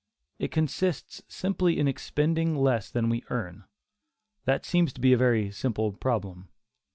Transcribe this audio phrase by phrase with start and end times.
[0.39, 3.65] It consists simply in expending less than we earn;
[4.45, 6.49] that seems to be a very simple problem.